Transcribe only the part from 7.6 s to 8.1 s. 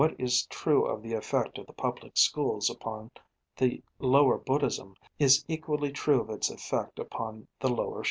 lower Shinto.